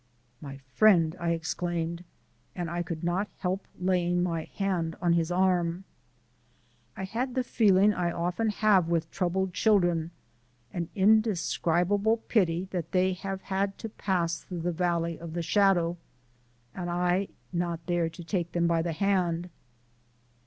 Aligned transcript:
"My 0.41 0.57
friend!" 0.73 1.15
I 1.19 1.29
exclaimed, 1.29 2.03
and 2.55 2.71
I 2.71 2.81
could 2.81 3.03
not 3.03 3.27
help 3.37 3.67
laying 3.79 4.23
my 4.23 4.45
hand 4.55 4.95
on 4.99 5.13
his 5.13 5.29
arm. 5.31 5.83
I 6.97 7.03
had 7.03 7.35
the 7.35 7.43
feeling 7.43 7.93
I 7.93 8.11
often 8.11 8.49
have 8.49 8.87
with 8.89 9.11
troubled 9.11 9.53
children 9.53 10.09
an 10.73 10.89
indescribable 10.95 12.17
pity 12.17 12.67
that 12.71 12.93
they 12.93 13.13
have 13.13 13.41
had 13.43 13.77
to 13.77 13.89
pass 13.89 14.39
through 14.39 14.61
the 14.61 14.71
valley 14.71 15.19
of 15.19 15.33
the 15.33 15.43
shadow, 15.43 15.97
and 16.73 16.89
I 16.89 17.27
not 17.53 17.85
there 17.85 18.09
to 18.09 18.23
take 18.23 18.53
them 18.53 18.65
by 18.65 18.81
the 18.81 18.93
hand. 18.93 19.51